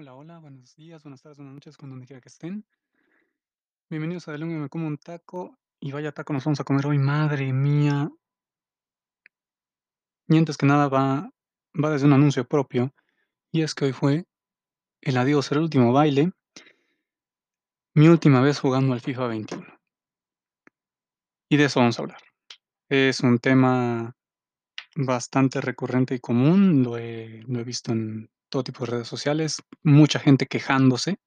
[0.00, 2.64] Hola, hola, buenos días, buenas tardes, buenas noches, con donde quiera que estén.
[3.90, 6.86] Bienvenidos a De Lunes Me Como un Taco, y vaya taco nos vamos a comer
[6.86, 8.08] hoy, madre mía.
[10.28, 11.32] Y antes que nada va
[11.74, 12.94] va desde un anuncio propio,
[13.50, 14.28] y es que hoy fue
[15.00, 16.30] el adiós, el último baile
[17.92, 19.66] mi última vez jugando al FIFA 21.
[21.48, 22.22] Y de eso vamos a hablar.
[22.88, 24.14] Es un tema
[24.94, 30.46] bastante recurrente y común, lo he visto en todo tipo de redes sociales, mucha gente
[30.46, 31.18] quejándose.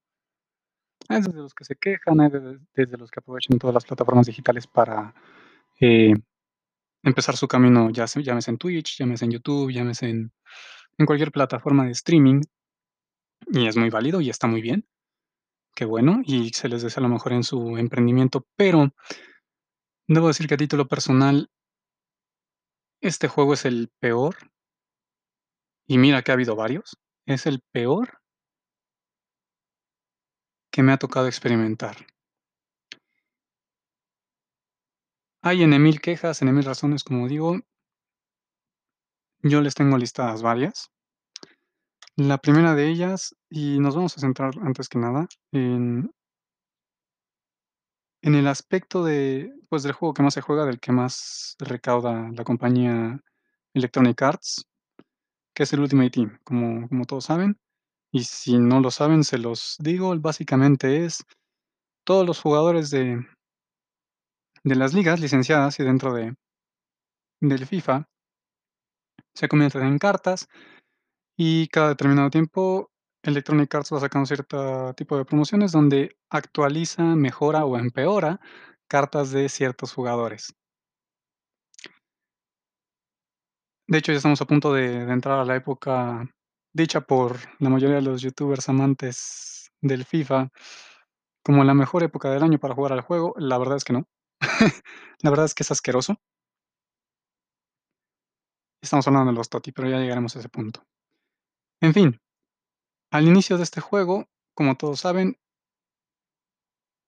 [1.09, 4.27] Hay desde los que se quejan, hay de desde los que aprovechan todas las plataformas
[4.27, 5.13] digitales para,
[5.79, 6.13] eh,
[7.03, 10.31] empezar su camino, ya se llámese en Twitch, llámese en YouTube, llámese en
[10.97, 12.41] en cualquier plataforma de streaming.
[13.47, 14.85] Y es muy válido y está muy bien.
[15.75, 18.93] Qué bueno, y se les desea lo mejor en su emprendimiento, pero
[20.07, 21.49] debo decir que a título personal
[23.01, 24.35] este juego es el peor
[25.87, 28.21] y mira que ha habido varios, es el peor
[30.73, 31.97] que me ha tocado experimentar.
[35.43, 37.61] Hay N mil quejas, N mil razones, como digo.
[39.43, 40.91] Yo les tengo listadas varias.
[42.17, 46.11] La primera de ellas, y nos vamos a centrar antes que nada en
[48.23, 52.29] en el aspecto de, pues, del juego que más se juega, del que más recauda
[52.33, 53.19] la compañía
[53.73, 54.67] Electronic Arts,
[55.55, 57.57] que es el Ultimate Team, como todos saben.
[58.11, 61.23] Y si no lo saben, se los digo, básicamente es
[62.05, 63.25] todos los jugadores de
[64.63, 66.35] de las ligas licenciadas y dentro de
[67.41, 68.07] del FIFA
[69.35, 70.47] se convierten en cartas,
[71.37, 72.91] y cada determinado tiempo
[73.23, 78.39] Electronic Arts va sacando cierta tipo de promociones donde actualiza, mejora o empeora
[78.87, 80.53] cartas de ciertos jugadores.
[83.91, 86.25] De hecho, ya estamos a punto de entrar a la época
[86.71, 90.49] dicha por la mayoría de los youtubers amantes del FIFA,
[91.43, 94.07] como la mejor época del año para jugar al juego, la verdad es que no.
[95.19, 96.15] La verdad es que es asqueroso.
[98.81, 100.85] Estamos hablando de los TOTY, pero ya llegaremos a ese punto.
[101.81, 102.17] En fin,
[103.11, 105.35] al inicio de este juego, como todos saben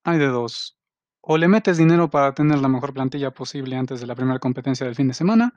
[0.04, 0.78] hay de 2,
[1.22, 4.86] o le metes dinero para tener la mejor plantilla posible antes de la primera competencia
[4.86, 5.54] del fin de semana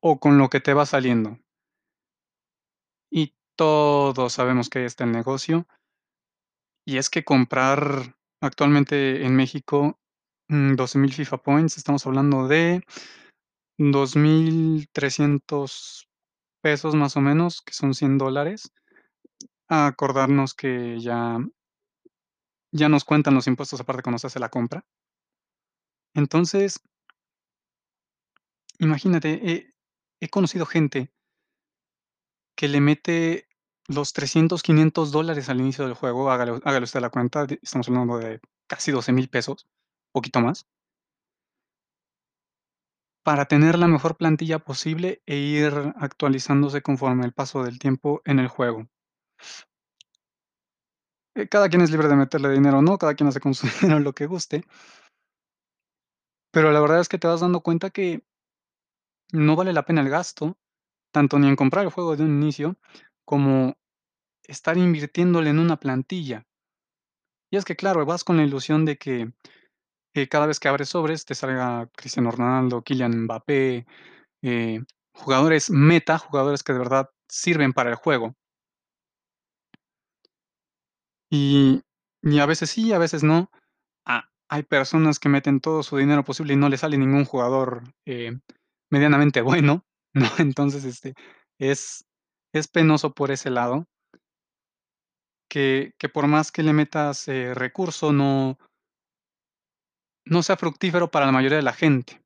[0.00, 1.38] o con lo que te va saliendo.
[3.10, 5.66] Y todos sabemos que está el negocio.
[6.86, 9.98] Y es que comprar actualmente en México,
[10.48, 12.82] mm, 12000 FIFA Points, estamos hablando de
[13.78, 16.08] $2300
[16.62, 18.72] pesos, más o menos, que son $100 dólares.
[19.68, 21.38] Acordarnos que ya
[22.72, 24.84] ya nos cuentan los impuestos aparte cuando se hace la compra.
[26.14, 26.80] Entonces
[28.80, 29.72] imagínate, he
[30.20, 31.12] he conocido gente
[32.56, 33.48] que le mete
[33.86, 38.40] los 300, $500 dólares al inicio del juego, hágale usted la cuenta, estamos hablando de
[38.66, 39.66] casi $12000 pesos,
[40.12, 40.66] poquito más
[43.28, 48.38] para tener la mejor plantilla posible e ir actualizándose conforme el paso del tiempo en
[48.38, 48.88] el juego.
[51.34, 53.66] Eh, cada quien es libre de meterle dinero o no, cada quien hace con su
[53.82, 54.64] dinero lo que guste.
[56.50, 58.24] Pero la verdad es que te vas dando cuenta que
[59.32, 60.58] no vale la pena el gasto,
[61.12, 62.76] tanto ni en comprar el juego de un inicio,
[63.24, 63.76] como
[64.44, 66.46] estar invirtiéndole en una plantilla.
[67.50, 69.32] Y es que, claro, vas con la ilusión de que,
[70.14, 73.86] eh, cada vez que abres sobres te salga Cristiano Ronaldo, Kylian Mbappé,
[74.42, 74.82] eh,
[75.14, 78.36] jugadores meta, jugadores que de verdad sirven para el juego.
[81.30, 81.82] Y
[82.22, 83.50] y a veces sí, a veces no.
[84.06, 87.84] Ah, hay personas que meten todo su dinero posible y no le sale ningún jugador,
[88.06, 88.38] eh,
[88.90, 89.84] medianamente bueno,
[90.14, 90.28] ¿no?
[90.38, 91.14] Entonces, este,
[91.58, 92.04] es
[92.52, 93.86] es penoso por ese lado.
[95.50, 98.58] Que que por más que le metas, eh, recurso, no
[100.26, 102.20] no sea fructífero para la mayoría de la gente.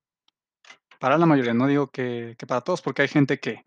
[0.99, 3.63] Para la mayoría, no digo que que para todos, porque hay gente que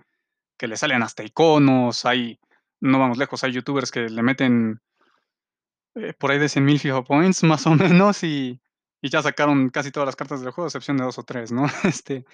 [0.57, 2.39] que le salen hasta iconos, hay
[2.81, 4.79] no vamos lejos, hay youtubers que le meten
[5.95, 8.61] eh, por ahí de 100,000 FIFA Points, más o menos, y
[9.01, 11.51] y ya sacaron casi todas las cartas del juego, a excepción de 2 o 3,
[11.51, 11.65] ¿no?
[11.83, 12.25] Este,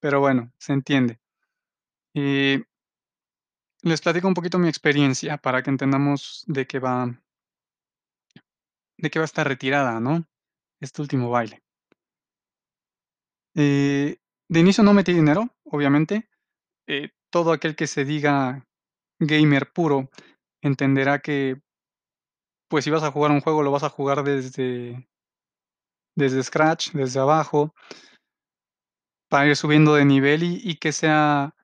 [0.00, 1.18] pero bueno, se entiende.
[2.14, 2.62] Y
[3.82, 7.14] les platico un poquito mi experiencia para que entendamos de qué va
[8.98, 10.26] de qué va esta retirada, ¿no?
[10.80, 11.62] Este último baile.
[13.54, 14.16] Eh,
[14.48, 16.28] de inicio no metí dinero, obviamente.
[16.86, 18.66] Eh, todo aquel que se diga
[19.18, 20.10] gamer puro
[20.62, 21.60] entenderá que
[22.68, 25.08] pues, si vas a jugar un juego, lo vas a jugar desde
[26.16, 27.74] desde scratch, desde abajo
[29.44, 31.54] ir subiendo de nivel y y que sea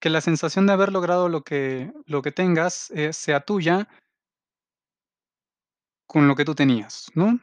[0.00, 3.88] que la sensación de haber logrado lo que lo que tengas, eh, sea tuya
[6.06, 7.38] con lo que tú tenías, ¿no?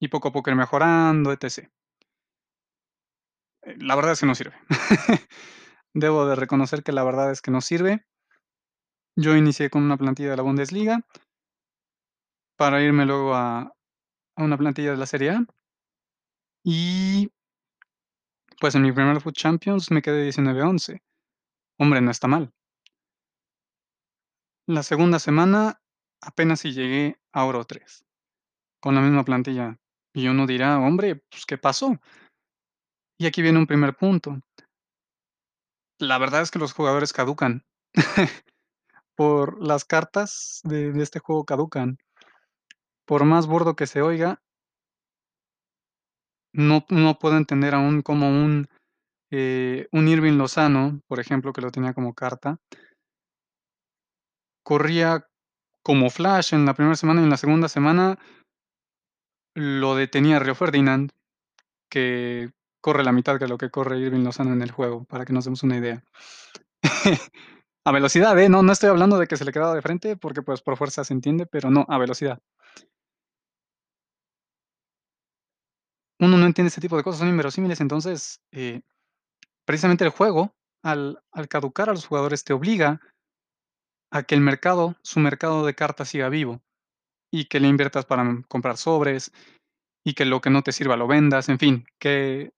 [0.00, 1.70] Y poco a poco ir mejorando, etc.
[3.62, 4.54] Eh, la verdad es que no sirve.
[5.94, 8.04] Debo de reconocer que la verdad es que no sirve.
[9.16, 11.00] Yo inicié con una plantilla de la Bundesliga
[12.56, 13.72] para irme luego a
[14.36, 15.46] a una plantilla de la Serie A.
[16.64, 17.31] Y
[18.62, 21.02] pues, en mi primer FUT Champions me quedé 19-11.
[21.80, 22.52] Hombre, no está mal.
[24.68, 25.80] La segunda semana
[26.20, 28.04] apenas si llegué a oro 3,
[28.80, 29.80] con la misma plantilla.
[30.14, 31.98] Y uno dirá: "Hombre, pues, ¿qué pasó?".
[33.18, 34.38] Y aquí viene un primer punto.
[35.98, 37.64] La verdad es que los jugadores caducan.
[39.16, 41.98] Por las cartas de de este juego caducan.
[43.06, 44.40] Por más burdo que se oiga
[46.52, 48.68] no no puedo entender aún cómo un,
[49.30, 52.58] eh, un Irving Lozano, por ejemplo, que lo tenía como carta
[54.62, 55.26] corría
[55.82, 58.18] como flash en la primera semana, y en la segunda semana
[59.54, 61.10] lo detenía Río Ferdinand,
[61.90, 62.50] que
[62.80, 65.44] corre la mitad de lo que corre Irving Lozano en el juego, para que nos
[65.44, 66.02] demos una idea.
[67.84, 68.48] A velocidad, ¿eh?
[68.48, 71.02] No no estoy hablando de que se le quedaba de frente, porque, pues, por fuerza
[71.04, 72.38] se entiende, pero no, a velocidad.
[76.22, 77.80] Uno no entiende ese tipo de cosas, son inverosímiles.
[77.80, 78.82] Entonces, eh,
[79.64, 80.54] precisamente el juego,
[80.84, 83.00] al al caducar a los jugadores, te obliga
[84.12, 86.60] a que el mercado, su mercado de cartas siga vivo,
[87.32, 89.32] y que le inviertas para, mm, comprar sobres,
[90.04, 92.52] y que lo que no te sirva lo vendas, en fin, que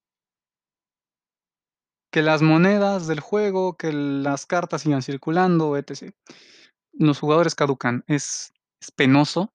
[2.12, 6.12] que las monedas del juego, que las cartas sigan circulando, etc.
[6.92, 9.52] Los jugadores caducan, es es penoso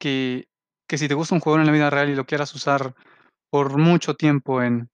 [0.00, 0.48] que
[0.92, 2.94] que si te gusta un jugador en la vida real y lo quieras usar
[3.50, 4.90] por mucho tiempo en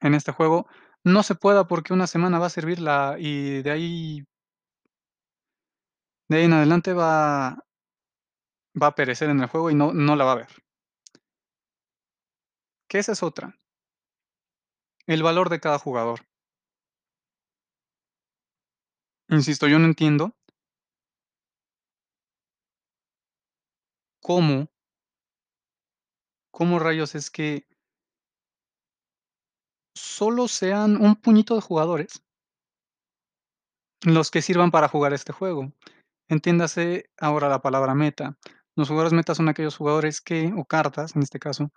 [0.00, 0.66] en este juego,
[1.04, 4.24] no se pueda, porque una semana va a servir la y de ahí
[6.28, 7.62] de ahí en adelante va
[8.82, 10.48] va a perecer en el juego y no no la va a ver.
[12.88, 13.54] Que esa es otra.
[15.06, 16.20] El valor de cada jugador.
[19.28, 20.34] Insisto, yo no entiendo
[24.20, 24.68] cómo
[26.50, 27.66] cómo rayos es que
[29.94, 32.22] solo sean un puñito de jugadores
[34.02, 35.72] los que sirvan para jugar este juego.
[36.28, 38.38] Entiéndase ahora la palabra meta.
[38.76, 41.70] Los jugadores meta son aquellos jugadores que o cartas, en este caso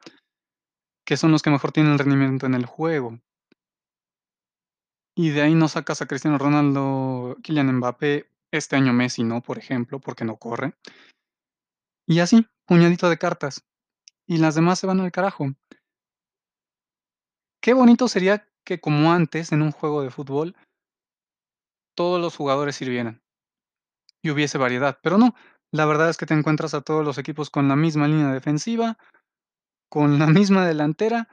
[1.05, 3.19] que son los que mejor tienen rendimiento en el juego.
[5.15, 9.57] Y de ahí no sacas a Cristiano Ronaldo, Kylian Mbappé, este año Messi no, por
[9.57, 10.73] ejemplo, porque no corre.
[12.07, 13.65] Y así, puñadito de cartas,
[14.27, 15.53] y las demás se van al carajo.
[17.61, 20.55] Qué bonito sería que, como antes en un juego de fútbol
[21.95, 23.21] todos los jugadores sirvieran
[24.21, 25.35] y hubiese variedad, pero no,
[25.71, 28.97] la verdad es que te encuentras a todos los equipos con la misma línea defensiva,
[29.89, 31.27] con la misma delantera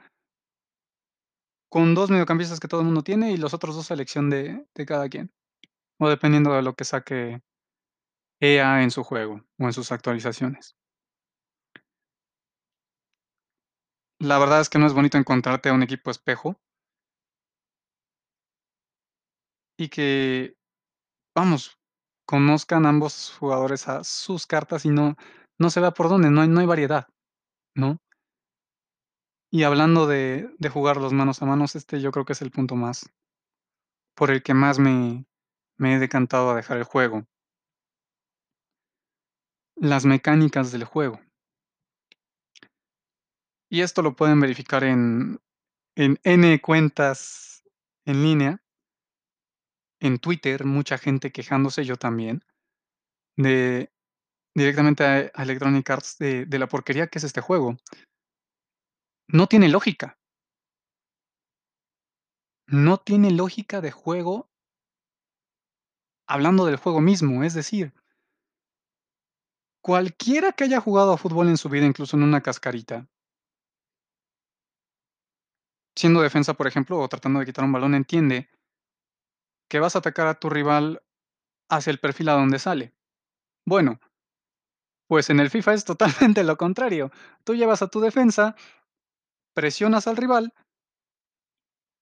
[1.71, 4.67] con 2 mediocampistas que todo el mundo tiene, y los otros 2 a elección de
[4.75, 5.31] de cada quien,
[5.99, 7.41] o dependiendo de lo que saque
[8.41, 10.75] EA en su juego, o en sus actualizaciones.
[14.21, 16.55] La verdad es que no es bonito encontrarte a un equipo espejo
[19.79, 20.55] y que,
[21.35, 21.79] vamos,
[22.27, 25.15] conozcan ambos jugadores a sus cartas, y no
[25.59, 27.07] no se vea por dónde, no hay no hay variedad,
[27.75, 27.99] ¿no?
[29.53, 32.75] Y hablando de de jugarlos manos a manos, este yo creo que es el punto
[32.77, 33.11] más
[34.17, 35.25] por el que más me
[35.77, 37.25] me he decantado a dejar el juego.
[39.77, 41.19] Las mecánicas del juego.
[43.71, 45.39] Y esto lo pueden verificar en
[45.95, 47.63] en N cuentas
[48.05, 48.61] en línea
[50.01, 52.43] en Twitter, mucha gente quejándose, yo también,
[53.37, 53.91] de
[54.55, 57.77] directamente a Electronic Arts de de la porquería que es este juego.
[59.29, 60.17] No tiene lógica.
[62.67, 64.47] No tiene lógica de juego
[66.27, 67.93] hablando del juego mismo, es decir
[69.83, 73.07] cualquiera que haya jugado a fútbol en su vida, incluso en una cascarita
[75.95, 78.49] siendo defensa, por ejemplo, o tratando de quitar un balón, entiende
[79.69, 81.01] que vas a atacar a tu rival
[81.69, 82.93] hacia el perfil a donde sale.
[83.65, 83.99] Bueno
[85.11, 87.11] pues en el FIFA es totalmente lo contrario.
[87.43, 88.55] Tú llevas a tu defensa
[89.53, 90.53] presionas al rival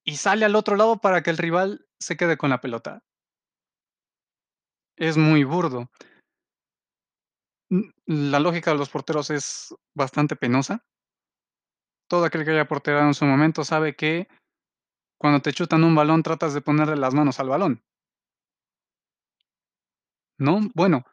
[0.06, 3.02] y sale al otro lado para que el rival se quede con la pelota.
[4.96, 5.90] Es muy burdo.
[8.06, 10.86] La lógica de los porteros es bastante penosa.
[12.10, 14.28] Todo aquel que haya porteado en su momento sabe que
[15.22, 17.84] Cuando te chutan un balón, tratas de ponerle las manos al balón.
[20.38, 20.62] ¿No?
[20.74, 21.04] Bueno,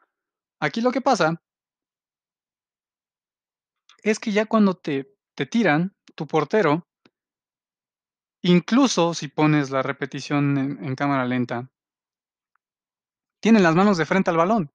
[0.61, 1.41] aquí lo que pasa
[4.01, 6.87] es que ya cuando te te tiran, tu portero
[8.41, 11.69] incluso si pones la repetición en en cámara lenta
[13.39, 14.71] tiene las manos de frente al balón.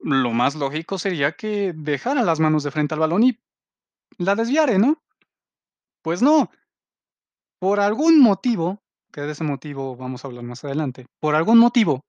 [0.00, 3.38] Lo más lógico sería que dejara las manos de frente al balón y
[4.18, 5.02] la desviare, ¿no?
[6.06, 6.48] Pues no.
[7.58, 8.78] Por algún motivo,
[9.12, 12.04] que de ese motivo vamos a hablar más adelante, por algún motivo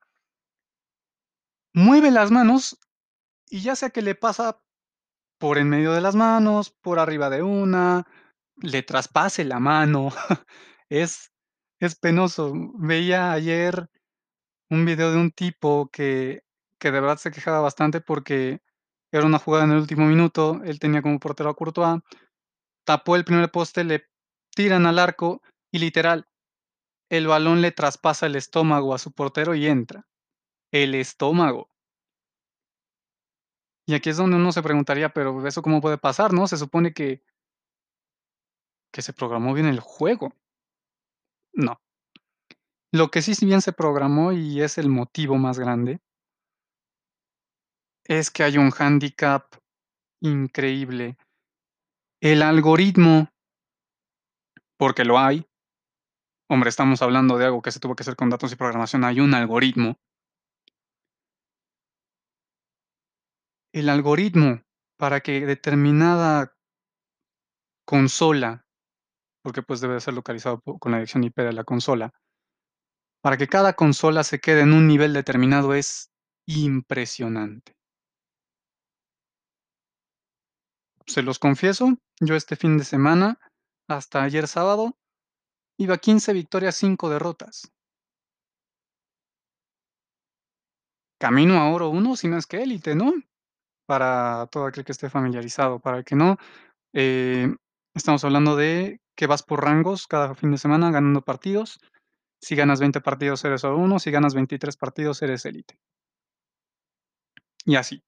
[1.73, 2.77] mueve las manos
[3.49, 4.59] y ya sea que le pasa
[5.39, 8.05] por en medio de las manos, por arriba de una,
[8.57, 10.09] le traspase la mano.
[10.89, 11.31] Es
[11.79, 12.53] es penoso.
[12.75, 13.87] Veía ayer
[14.69, 16.43] un video de un tipo que
[16.79, 18.59] que de verdad se quejaba bastante porque
[19.11, 22.01] era una jugada en el último minuto, él tenía como portero a Courtois,
[22.87, 24.07] tapó el primer poste, le
[24.55, 25.41] tiran al arco
[25.73, 26.25] y literal,
[27.09, 30.07] el balón le traspasa el estómago a su portero y entra.
[30.71, 31.69] El estómago.
[33.85, 36.47] Y aquí es donde uno se preguntaría, pero, ¿eso cómo puede pasar, no?
[36.47, 37.21] Se supone que
[38.93, 40.33] que se programó bien el juego.
[41.53, 41.79] No.
[42.91, 45.99] Lo que sí, bien se programó y es el motivo más grande
[48.05, 49.53] es que hay un handicap
[50.21, 51.17] increíble.
[52.21, 53.29] El algoritmo
[54.79, 55.45] porque lo hay.
[56.49, 59.19] Hombre, estamos hablando de algo que se tuvo que hacer con datos y programación, hay
[59.19, 59.97] un algoritmo.
[63.73, 64.61] El algoritmo
[64.97, 66.53] para que determinada
[67.87, 68.65] consola,
[69.41, 72.11] porque, pues, debe de ser localizado con la dirección IP de la consola.
[73.23, 76.11] Para que cada consola se quede en un nivel determinado es
[76.47, 77.73] impresionante.
[81.05, 83.39] Se los confieso, yo este fin de semana,
[83.87, 84.97] hasta ayer sábado,
[85.77, 87.71] iba 15 victorias, 5 derrotas.
[91.19, 93.13] Camino a oro 1, si no es que élite, ¿no?
[93.87, 96.37] Para todo aquel que esté familiarizado, para el que no,
[96.93, 97.55] eh,
[97.95, 101.79] estamos hablando de que vas por rangos cada fin de semana ganando partidos.
[102.41, 105.77] Si ganas 20 partidos, eres oro 1, si ganas 23 partidos, eres élite.
[107.65, 108.01] Y así.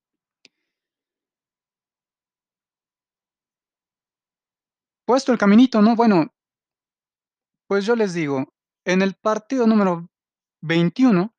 [5.10, 5.96] Puesto el caminito, ¿no?
[5.96, 6.28] Bueno
[7.68, 8.54] pues yo les digo,
[8.86, 10.08] en el partido número
[10.62, 11.34] 21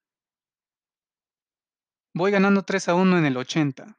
[2.13, 3.97] voy ganando 3 a 1 en el 80.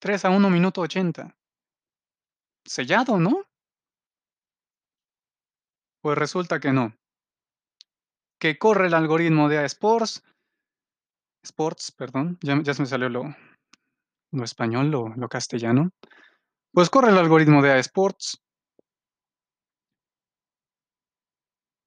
[0.00, 1.36] 3 a 1, minuto 80.
[2.66, 3.44] Sellado, ¿no?
[6.02, 6.94] Pues resulta que no.
[8.40, 10.22] Que corre el algoritmo de Sports
[11.42, 13.36] Sports, perdón, ya ya se me salió lo
[14.32, 15.90] lo español, lo lo castellano.
[16.72, 18.40] Pues corre el algoritmo de EA Sports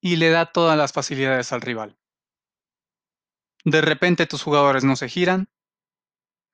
[0.02, 1.98] y le da todas las facilidades al rival.
[3.64, 5.48] De repente, tus jugadores no se giran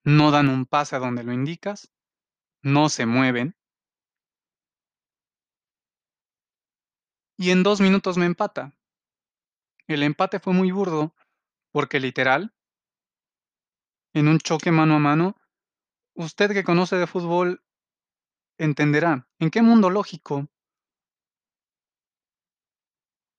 [0.03, 1.91] no dan un pase a donde lo indicas,
[2.63, 3.55] no se mueven
[7.37, 8.73] y en 2 minutos me empata.
[9.87, 11.15] El empate fue muy burdo,
[11.71, 12.53] porque literal
[14.13, 15.35] en un choque mano a mano,
[16.15, 17.63] usted que conoce de fútbol
[18.57, 20.47] entenderá, ¿en qué mundo lógico?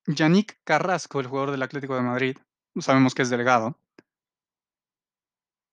[0.06, 2.36] Yannick Carrasco, el jugador del Atlético de Madrid,
[2.80, 3.76] sabemos que es delgado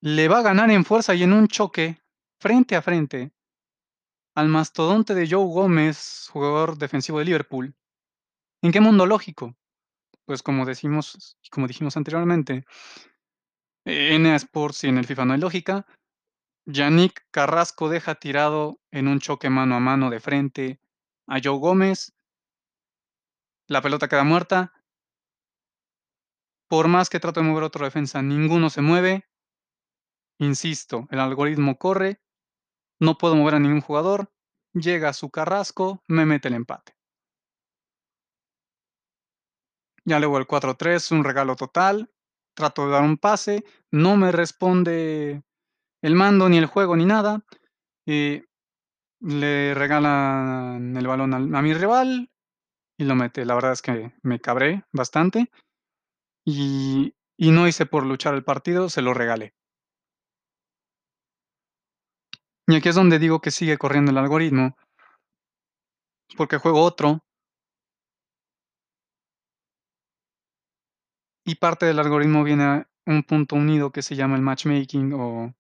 [0.01, 2.01] le va a ganar en fuerza y en un choque,
[2.39, 3.31] frente a frente
[4.35, 7.75] al mastodonte de Joe Gómez, jugador defensivo de Liverpool.
[8.61, 9.55] ¿En qué mundo lógico?
[10.25, 12.63] Pues, como decimos como dijimos anteriormente
[13.85, 15.85] en EA Sports y en el FIFA no hay lógica.
[16.71, 20.79] Yannick Carrasco deja tirado en un choque mano a mano de frente
[21.25, 22.13] a Joe Gómez.
[23.67, 24.71] La pelota queda muerta.
[26.67, 29.27] Por más que trato de mover otro defensa, ninguno se mueve.
[30.37, 32.21] Insisto, el algoritmo corre,
[32.99, 34.31] no puedo mover a ningún jugador,
[34.73, 36.95] llega su Carrasco, me mete el empate.
[40.05, 42.11] Ya luego el 4-3, un regalo total,
[42.53, 45.43] trato de dar un pase, no me responde
[46.01, 47.43] el mando, ni el juego, ni nada,
[48.05, 48.43] y
[49.21, 52.29] le regalan el balón al a mi rival
[52.97, 53.45] y lo mete.
[53.45, 55.51] La verdad es que me cabré bastante
[56.45, 59.53] y y no hice por luchar el partido, se lo regalé.
[62.67, 64.75] Y aquí es donde digo que sigue corriendo el algoritmo
[66.35, 67.19] porque juego otro
[71.45, 75.55] y parte del algoritmo viene a un punto unido que se llama el matchmaking o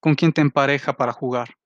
[0.00, 1.56] con quién te empareja para jugar.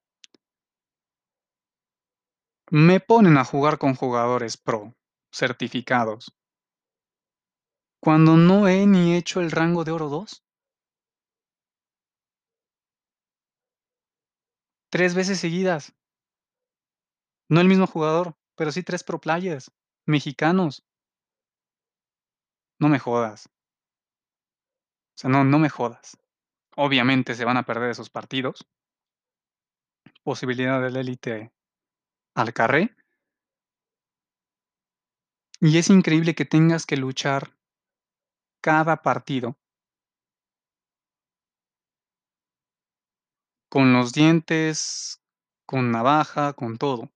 [2.71, 4.95] Me ponen a jugar con jugadores pro,
[5.33, 6.35] certificados.
[8.01, 10.43] Cuando no he ni hecho el rango de oro 2.
[14.91, 15.93] 3 veces seguidas.
[17.49, 19.71] No el mismo jugador, pero sí 3 pro players,
[20.07, 20.85] mexicanos.
[22.79, 23.49] No me jodas.
[25.15, 26.17] O sea, no no me jodas.
[26.77, 28.67] Obviamente se van a perder esos partidos.
[30.23, 31.53] Posibilidad del élite
[32.35, 32.97] al carré.
[35.61, 37.57] Y es increíble que tengas que luchar
[38.61, 39.57] cada partido
[43.69, 45.21] con los dientes,
[45.67, 47.11] con navaja, con todo.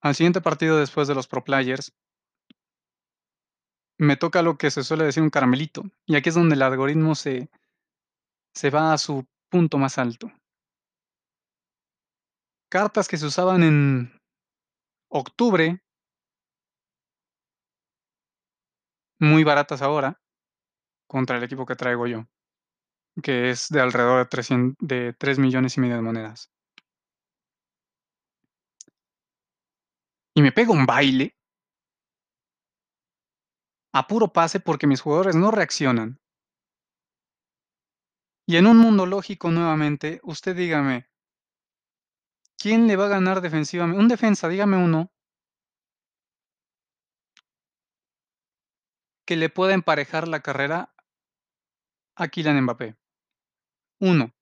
[0.00, 1.94] Al siguiente partido después de los pro players
[3.98, 7.14] me toca lo que se suele decir un caramelito, y aquí es donde el algoritmo
[7.14, 7.48] se
[8.56, 10.32] se va a su punto más alto.
[12.70, 14.18] Cartas que se usaban en
[15.08, 15.82] octubre
[19.20, 20.22] muy baratas ahora,
[21.06, 22.24] contra el equipo que traigo yo,
[23.22, 26.50] que es de alrededor de trescien de 3 millones y medio de monedas.
[30.34, 31.36] Y me pega un baile
[33.92, 36.18] a puro pase, porque mis jugadores no reaccionan.
[38.48, 41.08] Y en un mundo lógico, nuevamente, usted dígame
[42.58, 45.10] ¿quién le va a ganar defensivamen un defensa, dígame uno
[49.26, 50.94] que le pueda emparejar la carrera
[52.16, 52.96] a Kylian Mbappé.
[54.00, 54.32] 1.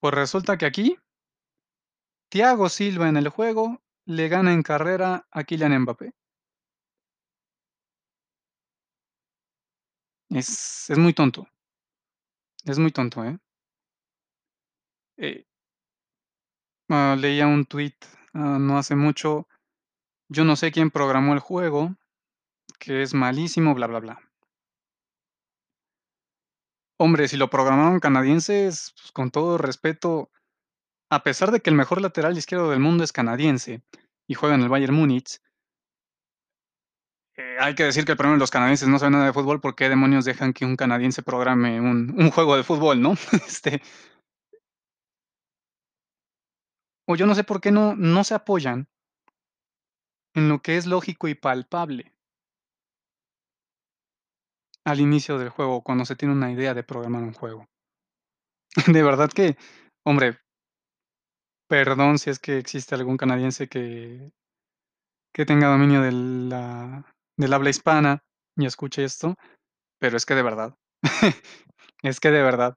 [0.00, 0.96] Pues resulta que aquí
[2.30, 6.12] Thiago Silva en el juego le gana en carrera a Kylian Mbappé.
[10.32, 11.46] Es es muy tonto.
[12.64, 13.38] Es muy tonto, ¿eh?
[15.18, 15.44] Eh
[16.88, 17.94] Ah, leía un tuit,
[18.34, 19.48] ah, no hace mucho.
[20.28, 21.96] Yo no sé quién programó el juego,
[22.78, 24.20] que es malísimo, bla, bla, bla.
[27.00, 30.30] Hombre, si lo programaron canadienses, pues, con todo respeto,
[31.10, 33.82] a pesar de que el mejor lateral izquierdo del mundo es canadiense
[34.28, 35.40] y juega en el Bayern Múnich
[37.36, 39.74] hay que decir que el problema de los canadienses no saben nada de fútbol, ¿por
[39.74, 43.14] qué demonios dejan que un canadiense programe un un juego de fútbol, no?
[43.46, 43.80] Este
[47.06, 48.88] o yo no sé por qué no no se apoyan
[50.34, 52.12] en lo que es lógico y palpable.
[54.84, 57.68] Al inicio del juego, cuando se tiene una idea de programar un juego.
[58.86, 59.56] De verdad que,
[60.04, 60.38] hombre
[61.72, 64.30] perdón si es que existe algún canadiense que
[65.32, 67.02] que tenga dominio de la
[67.36, 68.22] del habla hispana
[68.56, 69.36] y escuche esto,
[69.98, 70.76] pero es que de verdad,
[72.02, 72.76] es que de verdad.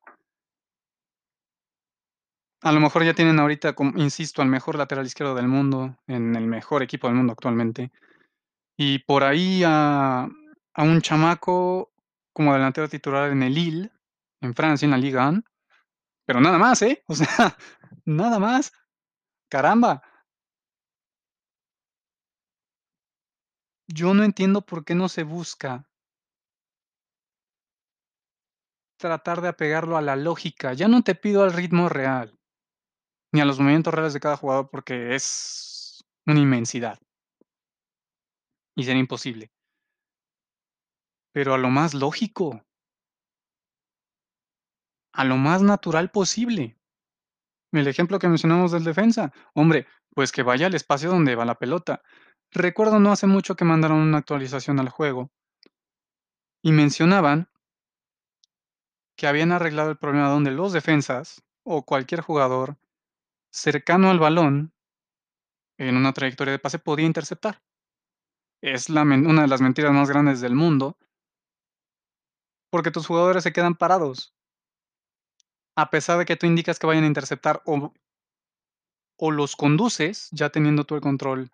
[2.61, 6.35] A lo mejor ya tienen ahorita, como insisto, al mejor lateral izquierdo del mundo, en
[6.35, 7.91] el mejor equipo del mundo actualmente.
[8.75, 10.27] Y por ahí a
[10.77, 11.91] un chamaco
[12.35, 13.91] como delantero titular en el Lille,
[14.41, 15.41] en Francia, en la Ligue 1,
[16.25, 17.03] pero nada más, ¿eh?
[17.07, 17.27] O sea,
[18.05, 18.73] nada más.
[19.49, 20.03] Caramba.
[23.87, 25.87] Yo no entiendo por qué no se busca
[28.97, 30.73] tratar de apegarlo a la lógica.
[30.73, 32.39] Ya no te pido al ritmo real,
[33.31, 36.99] ni a los movimientos reales de cada jugador, porque es una inmensidad.
[38.75, 39.51] Y sería imposible.
[41.33, 42.61] Pero a lo más lógico.
[45.13, 46.77] A lo más natural posible.
[47.71, 51.59] El ejemplo que mencionamos del defensa, hombre, pues que vaya al espacio donde va la
[51.59, 52.01] pelota.
[52.55, 55.29] Recuerdo no hace mucho que mandaron una actualización al juego
[56.63, 57.49] y mencionaban
[59.17, 62.77] que habían arreglado el problema donde los defensas, o cualquier jugador
[63.51, 64.73] cercano al balón
[65.77, 67.61] en una trayectoria de pase, podía interceptar.
[68.61, 70.97] Es una de las mentiras más grandes del mundo
[72.69, 74.33] porque tus jugadores se quedan parados.
[75.75, 77.91] A pesar de que tú indicas que vayan a interceptar, o
[79.17, 81.51] o los conduces, ya teniendo tú el control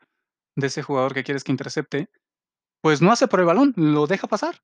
[0.56, 2.10] de ese jugador que quieres que intercepte,
[2.82, 4.62] pues no hace por el balón, lo deja pasar.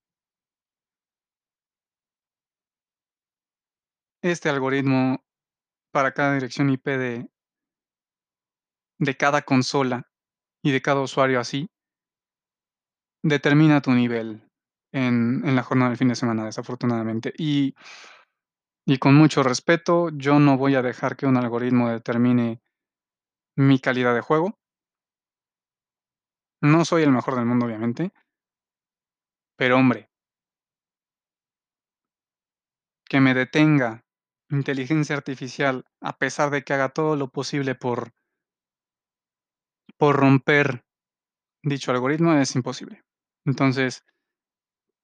[4.21, 5.23] Este algoritmo
[5.91, 7.29] para cada dirección IP de
[8.99, 10.07] de cada consola
[10.63, 11.69] y de cada usuario así
[13.23, 14.43] determina tu nivel
[14.91, 17.33] en en la jornada del fin de semana, desafortunadamente.
[17.37, 17.75] Y
[18.89, 22.61] y con mucho respeto, yo no voy a dejar que un algoritmo determine
[23.57, 24.57] mi calidad de juego.
[26.61, 28.11] No soy el mejor del mundo, obviamente.
[29.59, 30.07] Pero, hombre
[33.09, 34.03] que me detenga
[34.49, 38.11] inteligencia artificial, a pesar de que haga todo lo posible por
[39.99, 40.83] por romper
[41.63, 43.03] dicho algoritmo es imposible.
[43.45, 44.01] Entonces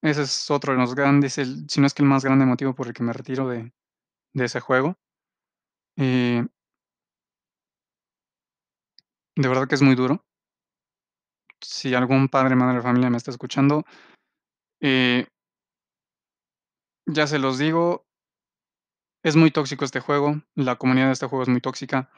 [0.03, 2.75] ese es otro de los grandes, el si no es que el más grande motivo
[2.75, 3.71] por el que me retiro de
[4.33, 4.97] de ese juego.
[5.97, 6.43] Eh
[9.37, 10.23] de verdad que es muy duro.
[11.63, 13.83] Si algún padre, madre de familia me está escuchando,
[14.81, 15.27] eh
[17.07, 18.05] ya se los digo
[19.23, 22.09] es muy tóxico este juego, la comunidad de este juego es muy tóxica.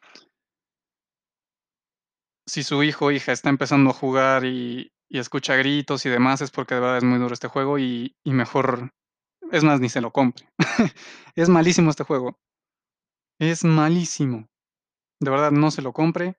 [2.47, 6.51] Si su hijo o hija está empezando a jugar y escucha gritos y demás, es
[6.51, 8.91] porque de verdad es muy duro este juego y y mejor
[9.51, 10.47] es más, ni se lo compre.
[11.35, 12.37] Es malísimo este juego.
[13.39, 14.47] Es malísimo.
[15.21, 16.37] De verdad, no se lo compre,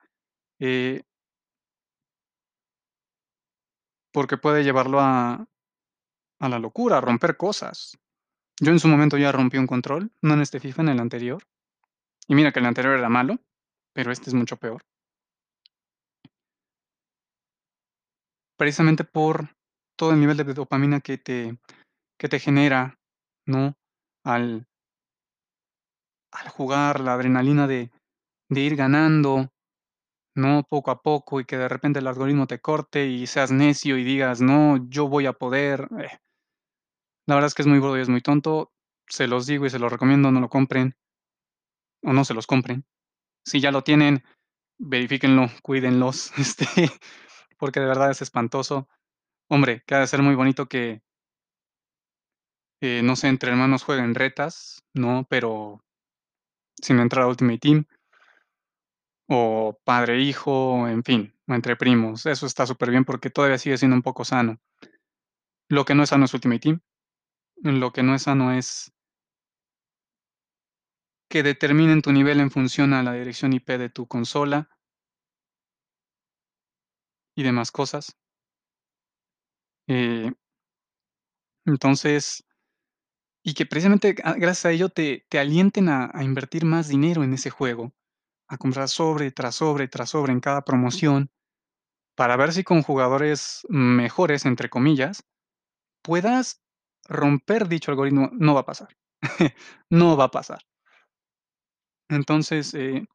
[0.61, 1.03] eh
[4.17, 5.47] porque puede llevarlo a
[6.41, 7.99] a la locura, a romper cosas.
[8.59, 11.43] Yo en su momento ya rompí un control, no en este FIFA, en el anterior.
[12.27, 13.37] Y mira que el anterior era malo,
[13.93, 14.81] pero este es mucho peor.
[18.57, 19.51] Precisamente por
[19.99, 21.59] todo el nivel de dopamina que te
[22.19, 22.99] que te genera,
[23.45, 23.75] ¿no?
[24.25, 24.67] Al
[26.33, 27.91] al jugar, la adrenalina de
[28.49, 29.51] de ir ganando,
[30.37, 30.65] ¿no?
[30.69, 34.05] Poco a poco, y que de repente el algoritmo te corte y seas necio y
[34.05, 36.19] digas: "No, yo voy a poder", eh.
[37.27, 38.73] La verdad es que es muy burdo y es muy tonto.
[39.09, 40.97] Se los digo y se los recomiendo, no lo compren.
[42.03, 42.85] O no se los compren.
[43.45, 44.25] Si ya lo tienen,
[44.79, 46.67] verifíquenlo, cuídenlos, este,
[47.59, 48.89] porque de verdad es espantoso.
[49.49, 51.03] Hombre, que ha de ser muy bonito que
[52.81, 55.27] eh, no sé, entre hermanos jueguen retas, ¿no?
[55.29, 55.81] Pero
[56.83, 57.87] sin entrar a Ultimate Team.
[59.29, 62.27] O padre, hijo, en fin, o entre primos.
[62.27, 64.59] Eso está superbién, porque todavía sigue siendo un poco sano.
[65.71, 66.81] Lo que no es sano es Ultimate Team.
[67.63, 68.93] Lo que no es sano es
[71.31, 74.69] que determinen tu nivel en función a la dirección IP de tu consola
[77.39, 78.13] y demás cosas.
[79.89, 80.31] Eh
[81.67, 82.43] entonces
[83.45, 87.33] y que precisamente, ah, gracias a ello te te alienten a invertir más dinero en
[87.35, 87.93] ese juego,
[88.49, 91.31] a comprar sobre, tras sobre, tras sobre en cada promoción,
[92.17, 95.25] para ver si con jugadores "mejores", entre comillas,
[96.03, 96.63] puedas
[97.09, 98.31] romper dicho algoritmo.
[98.33, 98.89] No va a pasar.
[99.91, 100.61] No va a pasar.
[102.11, 103.07] Entonces, eh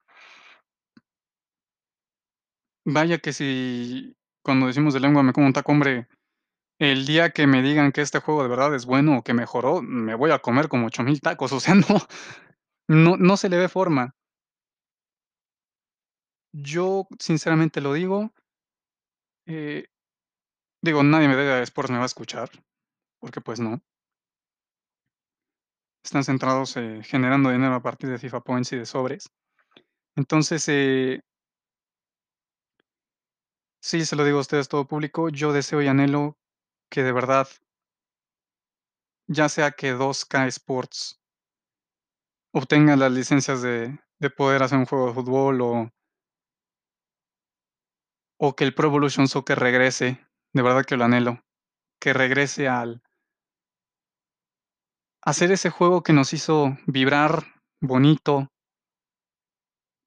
[2.85, 6.07] vaya que si, cuando decimos de lengua me como un taco, hombre,
[6.79, 9.81] el día que me digan que este juego de verdad es bueno o que mejoró,
[9.81, 11.99] me voy a comer como 8000 tacos, o sea, no
[12.89, 14.13] no no se le ve forma.
[16.53, 18.31] Yo sinceramente lo digo
[19.47, 19.85] eh
[20.81, 22.49] digo, nadie de EA Sports me va a escuchar,
[23.19, 23.81] porque, pues, no.
[26.05, 29.29] Están centrados, eh, generando dinero a partir de FIFA Points y de sobres.
[30.15, 31.21] Entonces, eh
[33.83, 36.37] sí, se lo digo a ustedes, todo público, yo deseo y anhelo
[36.89, 37.47] que de verdad
[39.29, 41.15] ya sea que 2K Sports
[42.53, 45.91] obtenga las licencias de de poder hacer un juego de fútbol o
[48.41, 50.19] o que el Pro Evolution Soccer regrese,
[50.53, 51.43] de verdad que lo anhelo,
[52.01, 53.03] que regrese al
[55.23, 57.43] hacer ese juego que nos hizo vibrar
[57.79, 58.47] bonito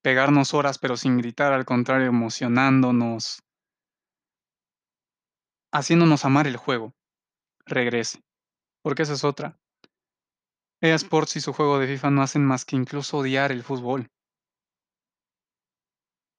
[0.03, 3.39] pegarnos horas, pero sin gritar, al contrario, emocionándonos
[5.73, 6.93] haciéndonos amar el juego,
[7.65, 8.21] regrese,
[8.83, 9.57] porque esa es otra.
[10.81, 14.07] EA Sports y su juego de FIFA no hacen más que incluso odiar el fútbol.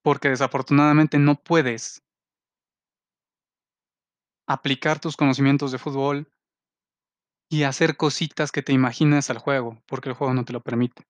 [0.07, 2.01] Porque desafortunadamente no puedes
[4.47, 6.29] aplicar tus conocimientos de fútbol
[7.51, 11.03] y hacer cositas que te imaginas al juego, porque el juego no te lo permite.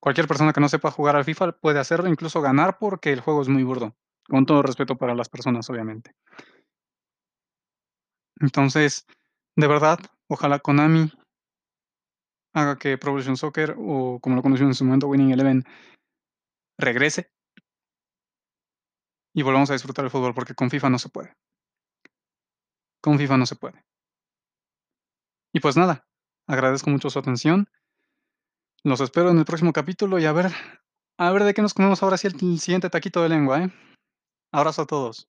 [0.00, 3.42] Cualquier persona que no sepa jugar al FIFA puede hacerlo, incluso ganar, porque el juego
[3.42, 3.96] es muy burdo,
[4.28, 6.12] con todo respeto para las personas, obviamente.
[8.38, 9.04] Entonces,
[9.56, 11.10] de verdad, ojalá Konami
[12.54, 15.64] haga que Pro Soccer, o como lo conocimos en su momento, Winning Eleven
[16.78, 17.32] regrese
[19.36, 21.36] y volvamos a disfrutar el fútbol, porque con FIFA no se puede.
[23.02, 23.84] Con FIFA no se puede.
[25.52, 26.06] Y pues nada,
[26.48, 27.68] agradezco mucho su atención.
[28.82, 30.52] Los espero en el próximo capítulo y a ver
[31.18, 33.70] a ver de qué nos comemos ahora sí el siguiente taquito de lengua, ¿eh?
[34.52, 35.28] Abrazo a todos.